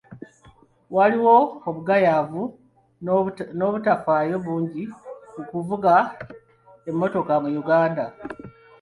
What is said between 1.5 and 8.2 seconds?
obugayaavu n'obutafaayo bungi mu kuvuga emmotoka mu Uganda.